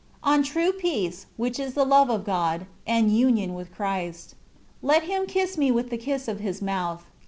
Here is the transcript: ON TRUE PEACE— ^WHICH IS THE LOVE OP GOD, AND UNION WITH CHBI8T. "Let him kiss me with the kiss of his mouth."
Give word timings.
ON 0.23 0.41
TRUE 0.41 0.71
PEACE— 0.73 1.27
^WHICH 1.39 1.59
IS 1.59 1.73
THE 1.75 1.85
LOVE 1.85 2.09
OP 2.09 2.25
GOD, 2.25 2.65
AND 2.87 3.15
UNION 3.15 3.53
WITH 3.53 3.71
CHBI8T. 3.75 4.33
"Let 4.81 5.03
him 5.03 5.27
kiss 5.27 5.59
me 5.59 5.69
with 5.69 5.91
the 5.91 5.97
kiss 6.01 6.27
of 6.27 6.39
his 6.39 6.59
mouth." 6.59 7.05